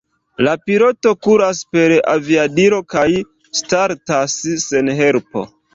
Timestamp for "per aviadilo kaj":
1.75-3.07